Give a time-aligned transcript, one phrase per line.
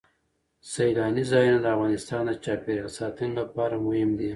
[0.71, 4.29] سیلانی ځایونه د افغانستان د چاپیریال ساتنې لپاره مهم دي.